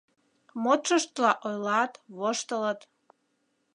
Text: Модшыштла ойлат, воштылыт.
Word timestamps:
Модшыштла 0.63 1.31
ойлат, 1.47 1.91
воштылыт. 2.17 2.79